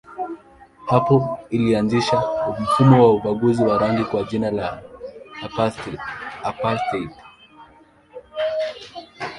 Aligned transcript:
Hapo 0.87 1.39
ilianzisha 1.49 2.23
mfumo 2.59 3.03
wa 3.03 3.13
ubaguzi 3.13 3.63
wa 3.63 3.77
rangi 3.77 4.03
kwa 4.03 4.23
jina 4.23 4.51
la 4.51 4.83
apartheid. 6.49 7.11